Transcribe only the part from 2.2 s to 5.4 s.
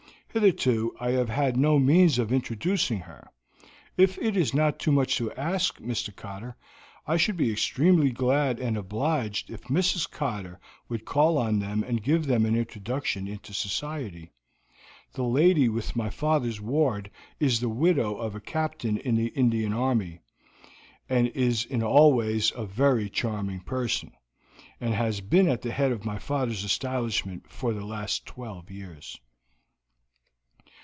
introducing her. If it is not too much to